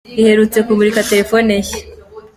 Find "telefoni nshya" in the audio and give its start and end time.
1.09-1.77